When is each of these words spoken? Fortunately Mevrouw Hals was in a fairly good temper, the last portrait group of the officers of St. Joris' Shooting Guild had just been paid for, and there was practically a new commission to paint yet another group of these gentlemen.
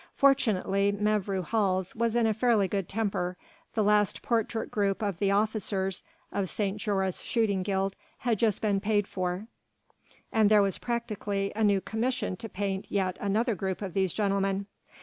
Fortunately 0.15 0.91
Mevrouw 0.91 1.43
Hals 1.43 1.95
was 1.95 2.15
in 2.15 2.25
a 2.25 2.33
fairly 2.33 2.67
good 2.67 2.89
temper, 2.89 3.37
the 3.75 3.83
last 3.83 4.23
portrait 4.23 4.71
group 4.71 5.03
of 5.03 5.19
the 5.19 5.29
officers 5.29 6.01
of 6.31 6.49
St. 6.49 6.77
Joris' 6.77 7.19
Shooting 7.21 7.61
Guild 7.61 7.95
had 8.17 8.39
just 8.39 8.63
been 8.63 8.79
paid 8.79 9.05
for, 9.05 9.45
and 10.31 10.49
there 10.49 10.63
was 10.63 10.79
practically 10.79 11.53
a 11.55 11.63
new 11.63 11.81
commission 11.81 12.35
to 12.37 12.49
paint 12.49 12.87
yet 12.89 13.15
another 13.21 13.53
group 13.53 13.79
of 13.83 13.93
these 13.93 14.11
gentlemen. 14.11 14.65